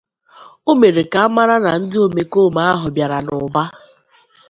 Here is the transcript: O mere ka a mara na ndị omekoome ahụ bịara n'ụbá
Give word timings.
O 0.69 0.71
mere 0.81 1.03
ka 1.11 1.19
a 1.27 1.33
mara 1.35 1.55
na 1.65 1.71
ndị 1.81 1.97
omekoome 2.05 2.61
ahụ 2.71 2.87
bịara 2.95 3.17
n'ụbá 3.25 3.63